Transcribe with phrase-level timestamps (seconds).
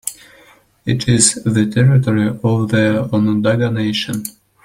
[0.83, 4.23] It is the territory of the Onondaga Nation.